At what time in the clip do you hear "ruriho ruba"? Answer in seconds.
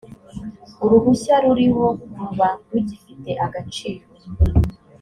1.43-2.49